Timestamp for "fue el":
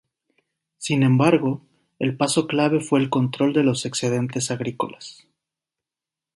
2.79-3.11